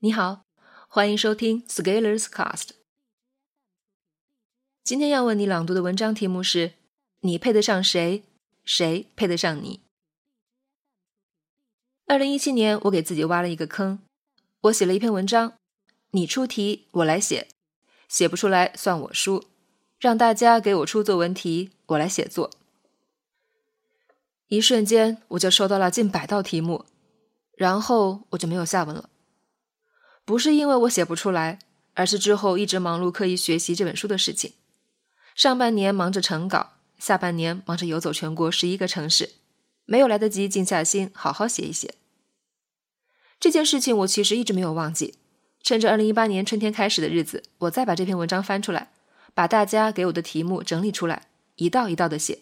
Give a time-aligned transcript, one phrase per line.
[0.00, 0.44] 你好，
[0.88, 2.72] 欢迎收听 Scalers Cast。
[4.84, 6.74] 今天要为你朗读的文章题目是：
[7.20, 8.22] 你配得上谁？
[8.62, 9.80] 谁配得上你？
[12.04, 14.00] 二零一七年，我给自己挖了一个坑，
[14.64, 15.54] 我写了一篇文章，
[16.10, 17.48] 你出题，我来写，
[18.06, 19.44] 写不出来算我输，
[19.98, 22.50] 让大家给我出作文题，我来写作。
[24.48, 26.84] 一瞬间，我就收到了近百道题目，
[27.56, 29.08] 然后我就没有下文了。
[30.26, 31.60] 不是因为我写不出来，
[31.94, 34.52] 而是之后一直忙碌刻意学习这本书的事情。
[35.36, 39.34] 上半年忙着成稿，下半年忙着游走全国十一个城市，
[39.84, 41.94] 没有来得及静下心好好写一写。
[43.38, 45.14] 这件事情我其实一直没有忘记。
[45.62, 48.90] 趁着二零一八年春天开始的日子，我再把这篇文章翻出来，
[49.32, 52.40] 把大家给我的题目整理出来，一道一道的写，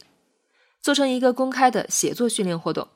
[0.80, 2.88] 做成一个公开的写作训练活动。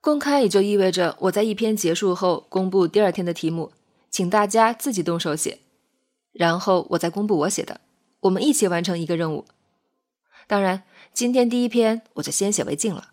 [0.00, 3.72] 公开也就意味着我在一篇结束后公布第二天的题目，
[4.10, 5.58] 请大家自己动手写，
[6.32, 7.80] 然后我再公布我写的，
[8.20, 9.46] 我们一起完成一个任务。
[10.46, 13.10] 当然，今天第一篇我就先写为敬了。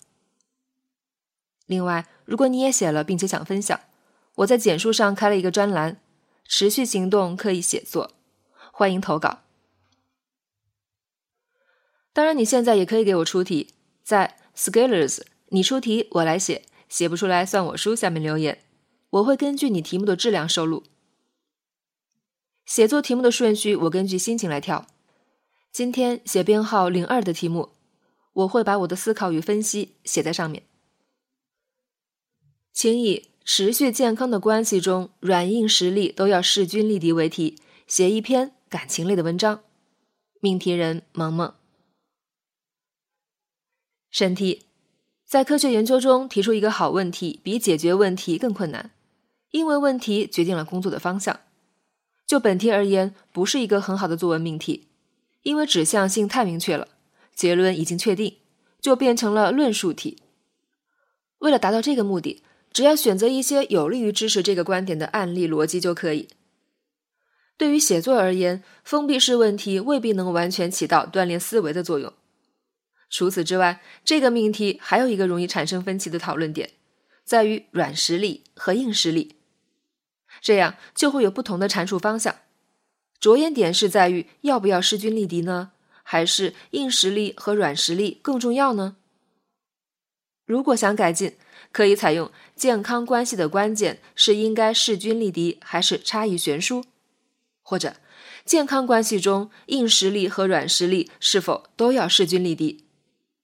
[1.66, 3.80] 另外，如果你也写了并且想分享，
[4.36, 6.00] 我在简书上开了一个专栏，
[6.48, 8.12] 持续行动可以写作，
[8.72, 9.40] 欢迎投稿。
[12.14, 16.62] 当然，你现在也可以给我出题，在 Scalers，你出题我来写。
[16.88, 17.96] 写不出来算我输。
[17.96, 18.64] 下面留言，
[19.10, 20.84] 我会根据你题目的质量收录。
[22.66, 24.88] 写作题目的顺序我根据心情来跳。
[25.72, 27.74] 今天写编号零二的题目，
[28.34, 30.64] 我会把我的思考与分析写在上面。
[32.74, 39.64] 请以持续健康的关系中软硬实力都要势均力敌为题，写一篇感情类的文章。
[40.42, 41.54] 命题人萌萌。
[44.10, 44.65] 审题。
[45.36, 48.92] 在科学研究中提出一个好问题，比解决问题更困难，
[49.52, 51.42] 因为问题决定了工作的方向。
[52.26, 54.88] 就本题而言，不是一个很好的作文命题，
[55.44, 56.88] 因为指向性太明确了，
[57.34, 58.38] 结论已经确定，
[58.80, 60.20] 就变成了论述题。
[61.40, 62.42] 为了达到这个目的，
[62.72, 66.30] 只要选择一些有利于支持这个观点的案例逻辑就可以。
[67.58, 72.14] 对于写作而言，封闭式问题未必能完全起到锻炼思维的作用。
[73.16, 76.72] 除此之外，这个命题还有一个容易产生分歧的讨论点，
[77.24, 79.38] 在于软实力和硬实力，
[80.42, 82.36] 这样就会有不同的阐述方向。
[83.18, 85.72] 着眼点是在于要不要势均力敌呢，
[86.04, 88.98] 还是硬实力和软实力更重要呢？
[90.46, 91.38] 如果想改进，
[91.72, 96.84] 可以采用健康关系的关键是应该势均力敌还是差异悬殊，
[97.62, 97.96] 或者
[98.44, 102.85] 健康关系中硬实力和软实力是否都要势均力敌？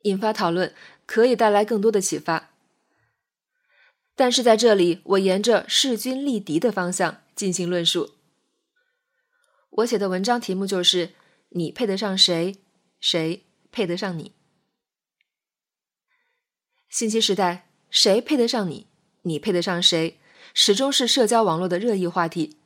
[0.04, 0.74] 引发讨论
[1.06, 2.50] 可以带来更多的启发，
[4.16, 8.12] 但是在这里，我沿着势均力敌的方向进行论述。
[9.70, 11.12] 我写的文章题目就是
[11.50, 12.58] “你配得上谁，
[13.00, 14.34] 谁配得上你”。
[16.90, 18.88] 信息时代，谁配得上你，
[19.22, 20.20] 你配得上谁，
[20.54, 22.58] 始终是社交网络的热议话题。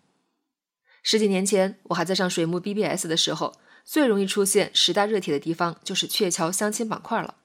[1.03, 3.59] 十几年前，我还在上水木 BBS 的时候。
[3.85, 7.35] 最容易出现十大热帖的地方就是鹊桥相亲板块了。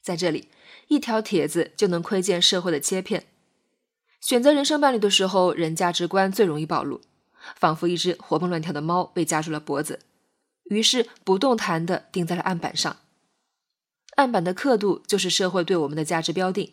[0.00, 0.48] 在这里，
[0.86, 3.26] 一条帖子就能窥见社会的切片。
[4.20, 7.00] 选择人生伴侣的时候，人价值观最容易暴露，
[7.56, 10.00] 仿佛一只活蹦乱跳的猫被夹住了脖子，
[10.64, 12.96] 于是不动弹的钉在了案板上。
[14.14, 16.72] 案板的刻度就是社会对我们的价值标定。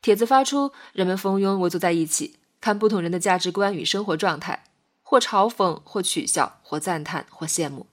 [0.00, 4.64] 帖子发出，人们蜂拥围坐在一起，看不同人的价值观与生活状态。
[5.08, 7.86] 或嘲讽，或取笑，或赞叹，或羡慕。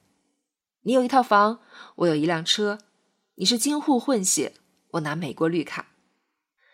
[0.81, 1.59] 你有一套房，
[1.97, 2.79] 我有一辆车。
[3.35, 4.53] 你是京沪混血，
[4.93, 5.89] 我拿美国绿卡。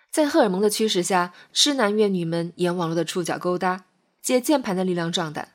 [0.10, 3.88] 在荷尔蒙的驱使下，痴男怨女们沿网络的触角勾搭，
[4.22, 5.52] 借键盘的力量壮胆。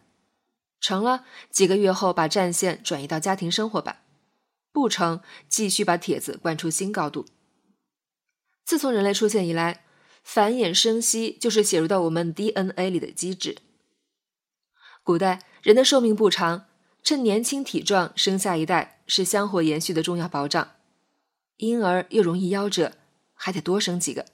[0.79, 4.03] 成了几个月后，把战线转移到家庭生活吧；
[4.71, 7.25] 不成，继续把帖子灌出新高度。
[8.67, 9.87] 自从人类出现以来，
[10.23, 13.57] 繁衍生息就是写入到我们 DNA 里的机制。
[15.05, 16.65] 古代人的寿命不长，
[17.03, 20.71] 趁年轻体壮生下一代是香火延续的重要保障。
[21.59, 22.95] 婴儿又容易夭折，
[23.35, 24.25] 还得多生几个。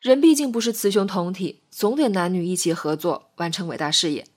[0.00, 4.28] 人毕竟不是雌雄同体，总得男女一起合作完成伟大事业。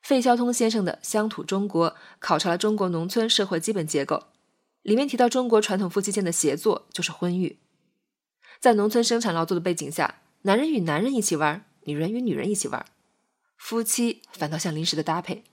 [0.00, 4.28] 费孝通先生的《乡土中国》考察了中国农村社会基本结构，
[4.80, 7.58] 里面提到中国传统夫妻间的协作就是婚育。
[8.58, 12.86] 在农村生产劳作的背景下，男人与男人一起玩，女人与女人一起玩。
[13.60, 15.44] 夫妻反倒像临时的搭配。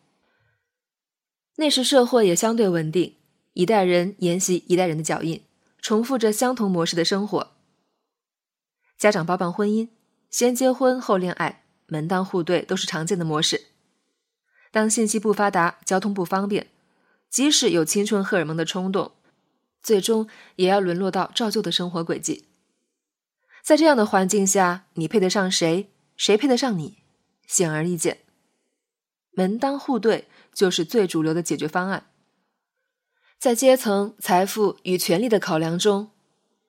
[1.57, 3.17] 那时社会也相对稳定，
[3.53, 5.43] 一代人沿袭一代人的脚印，
[5.81, 7.51] 重复着相同模式的生活。
[8.97, 9.89] 家长包办婚姻，
[10.31, 13.65] 先结婚后恋爱，门当户对都是常见的模式。
[14.71, 16.67] 当信息不发达，交通不方便，
[17.29, 19.11] 即使有青春荷尔蒙的冲动，
[19.83, 22.45] 最终也要沦落到照旧的生活轨迹。
[23.63, 25.91] 在这样的环境下，你配得上谁？
[26.15, 26.96] 谁配得上你？
[27.47, 28.19] 显而易见，
[29.31, 32.11] 门当户对就是最主流的解决方案。
[33.39, 36.11] 在阶层、财富与权力的考量中，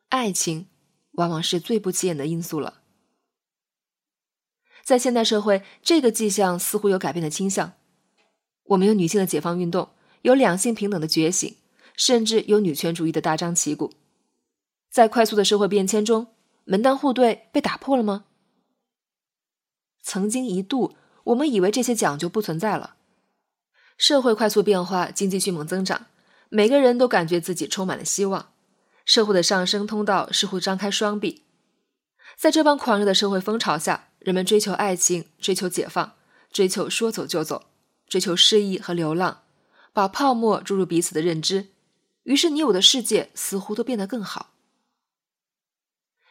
[0.09, 0.69] 爱情
[1.13, 2.83] 往往是最不起眼的因素了。
[4.85, 7.73] 在现代社会，这个迹象似乎有改变的倾向。
[8.65, 9.91] 我们有女性的解放运动，
[10.23, 11.57] 有两性平等的觉醒，
[11.97, 13.93] 甚至有女权主义的大张旗鼓。
[14.91, 16.29] 在快速的社会变迁中，
[16.65, 18.27] 门当户对被打破了吗？
[20.09, 22.95] 曾经一度，我们以为这些奖就不存在了。
[23.99, 26.07] 社会快速变化，经济迅猛增长，
[26.49, 28.51] 每个人都感觉自己充满了希望，
[29.05, 31.43] 社会的上升通道似乎张开双臂。
[32.39, 36.15] 在这帮狂热的社会风潮下，人们追求爱情，追求解放，
[36.51, 37.67] 追求说走就走。
[38.09, 39.43] 追求诗意和流浪，
[39.93, 41.67] 把泡沫注入彼此的认知，
[42.23, 44.55] 于是你我的世界似乎都变得更好。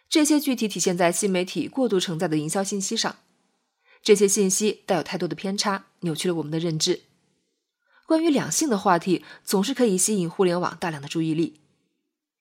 [0.09, 3.17] 这些具体体现在新媒体过度承载的营销信息上，
[4.07, 7.01] 这些信息带有太多的偏差，扭曲了我们的认知。
[8.05, 11.59] 关于两性的话题总是可以吸引互联网大量的注意力，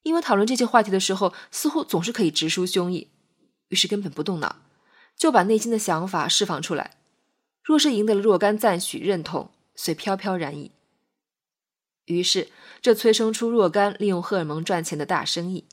[0.04, 3.08] 因为讨论这些话题的时候，似乎总是可以直抒胸臆，
[3.70, 4.62] 于是根本不动脑，
[5.16, 6.98] 就把内心的想法释放出来。
[7.64, 10.70] 若是赢得了若干赞许认同，遂飘飘然矣。
[12.04, 12.46] 于是，
[12.80, 15.64] 这催生出若干利用荷尔蒙赚钱的大生意，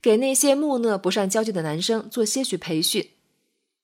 [0.00, 3.10] 给那些木讷不善交际的男生做些许培训。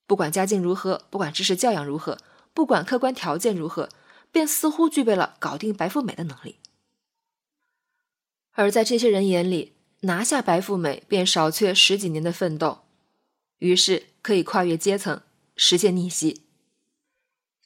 [0.09, 2.17] 不管家境如何，不管知识教养如何，
[2.55, 3.91] 不管客观条件如何，
[4.33, 6.57] 便似乎具备了搞定白富美的能力。
[8.53, 12.85] 而在这些人眼里，拿下白富美便少却十几年的奋斗，
[13.59, 15.21] 于是可以跨越阶层，
[15.55, 16.47] 实现逆袭。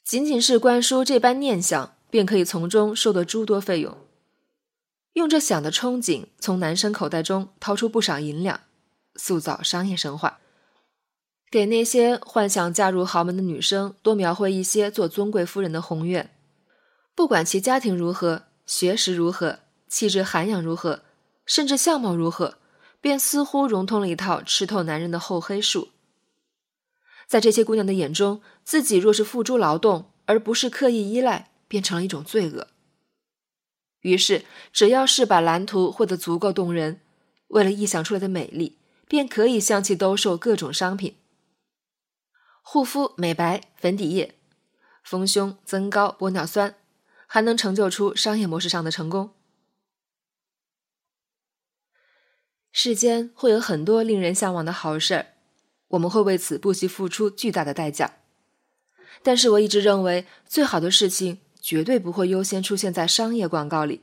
[0.03, 3.97] 仅仅是灌输这般念想，便可以从中收得诸多费用。
[5.13, 8.59] 用这想的憧憬，从男生口袋中掏出不少银两，
[9.15, 10.41] 塑造商业神话，
[11.53, 16.31] 给那些幻想嫁入豪门的女生多描绘一些做尊贵夫人的宏愿。
[17.13, 21.03] 不管其家庭如何，学识如何，气质涵养如何，
[21.45, 22.57] 甚至相貌如何，
[22.99, 25.89] 便似乎融通了一套吃透男人的厚黑术。
[27.27, 32.69] 在这些姑娘的眼中，自己若是付诸劳动，而不是刻意依赖，变成了一种罪恶。
[34.01, 37.01] 于是，只要是把蓝图绘得足够动人，
[37.49, 41.17] 为了臆想出来的美丽，便可以向其兜售各种商品：
[42.63, 44.33] 护肤、美白、粉底液、
[45.03, 46.75] 丰胸、增高、玻尿酸，
[47.27, 49.35] 还能成就出商业模式上的成功。
[52.71, 55.27] 世间会有很多令人向往的好事儿。
[55.89, 58.17] 我们会为此不惜付出巨大的代价，
[59.21, 64.01] 但是我一直认为，最好的事情绝对不会优先出现在商业广告里。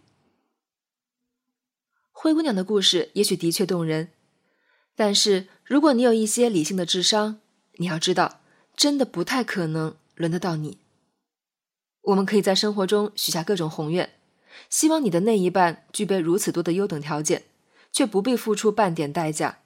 [2.12, 4.12] 灰姑娘的故事也许的确动人，
[4.94, 7.40] 但是如果你有一些理性的智商，
[7.78, 8.39] 你要知道，
[8.80, 10.78] 真的不太可能轮得到你。
[12.00, 14.14] 我们可以在生活中许下各种宏愿，
[14.70, 17.44] 希望你的那一半具备如此多的优等条件，
[17.92, 19.58] 却不必付出半点代价。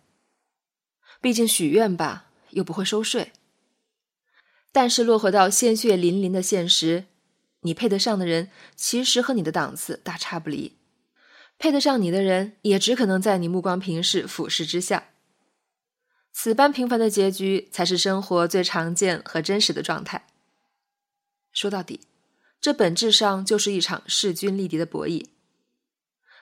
[1.20, 3.30] 毕竟许愿吧，又不会收税。
[4.72, 7.04] 但是落回到鲜血淋淋的现实，
[7.60, 10.72] 你配得上的人，其实和你的档次大差不离。
[11.56, 15.10] 配得上你的人，也只可能在你目光平视、俯视之下。
[16.44, 20.26] 此般平凡的结局，才是生活最常见和真实的状态。
[21.54, 22.00] 说到底，
[22.60, 25.24] 这本质上就是一场势均力敌的博弈。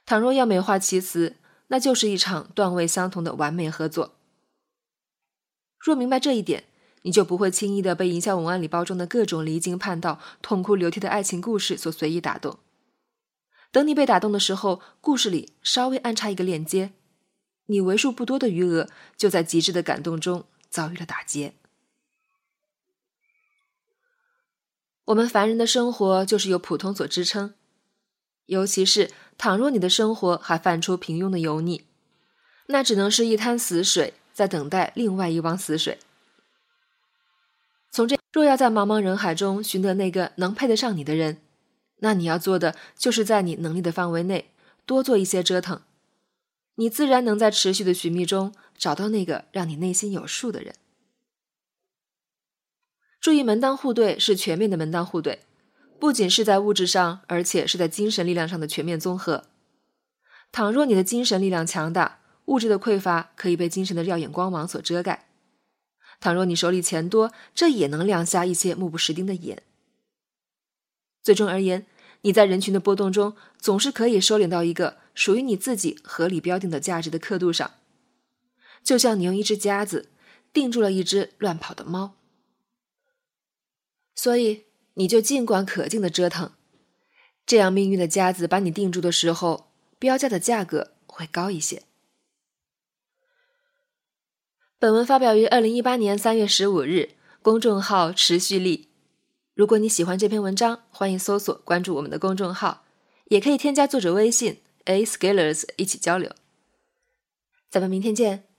[0.05, 1.37] 倘若要美化其词，
[1.69, 4.17] 那就是一场段位相同的完美合作。
[5.79, 6.65] 若明白这一点，
[7.03, 12.59] 你就不会轻易的被营销文案里包装的各种离经叛道、痛哭流涕的爱情故事所随意打动。
[13.71, 16.91] 等你被打动的时候，故事里稍微安插一个链接，
[17.73, 21.55] 你为数不多的余额就在极致的感动中遭遇了打劫。
[25.07, 27.55] 我们凡人的生活就是由普通所支撑，
[28.47, 31.85] 尤其是倘若你的生活还泛出平庸的油腻，
[32.67, 34.15] 那只能是一滩死水。
[34.35, 35.99] 在等待另外一汪死水。
[37.91, 41.43] 从这，若要在茫茫人海中寻得那个能配得上你的人，
[41.99, 44.51] 那你要做的就是在你能力的范围内
[44.87, 45.83] 多做一些折腾，
[46.77, 50.75] 你自然能在持续的寻觅中找到那个让你内心有数的人。
[53.21, 55.43] 注意，门当户对是全面的门当户对，
[56.01, 59.45] 不仅是在物质上，而且是在精神力量上的全面综合。
[60.51, 65.29] 倘若你的精神力量强大，物质的匮乏可以被精神的耀眼光芒所遮盖，
[66.21, 69.63] 倘若你手里钱多，这也能亮瞎一些目不识丁的眼。
[71.23, 71.87] 最终而言，
[72.23, 77.75] 你在人群的波动中，总是可以收敛到一个属于你自己合理标定的价值的刻度上，
[78.83, 80.11] 就像你用一只夹子
[80.53, 82.15] 定住了一只乱跑的猫。
[84.15, 84.65] 所以，
[84.95, 86.53] 你就尽管可劲的折腾，
[87.47, 91.83] 这样命运的夹子把你定住的时候，标价的价格会高一些。
[94.79, 98.89] 本文发表于二零一八年三月十五日，公众号持续力。
[99.55, 102.85] 如果你喜欢这篇文章，欢迎搜索关注我们的公众号，
[103.27, 106.31] 也可以添加作者微信 a scalers 一起交流。
[107.71, 108.52] 咱们明天见。